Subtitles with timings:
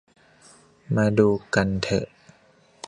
[0.95, 2.05] มาดูกันเถอะ